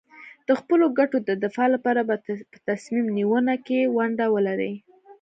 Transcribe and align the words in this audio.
د 0.47 0.49
خپلو 0.59 0.85
ګټو 0.99 1.17
د 1.29 1.31
دفاع 1.43 1.67
لپاره 1.75 2.01
په 2.09 2.15
تصمیم 2.69 3.05
نیونه 3.17 3.53
کې 3.65 3.79
ونډه 3.97 4.25
ولري. 4.35 4.73